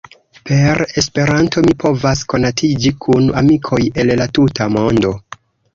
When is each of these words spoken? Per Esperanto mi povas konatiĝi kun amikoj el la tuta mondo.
Per 0.49 0.79
Esperanto 1.01 1.63
mi 1.67 1.75
povas 1.85 2.23
konatiĝi 2.35 2.95
kun 3.05 3.31
amikoj 3.45 3.83
el 4.05 4.15
la 4.23 4.31
tuta 4.39 4.73
mondo. 4.81 5.19